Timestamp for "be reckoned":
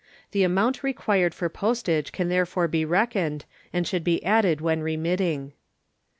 2.67-3.45